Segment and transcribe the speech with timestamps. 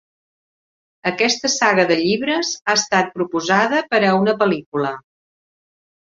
[1.09, 4.91] Aquesta saga de llibres ha estat proposada per a una pel·lícula.